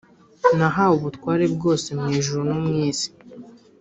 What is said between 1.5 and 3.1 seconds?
bwose mu ijuru no mu isi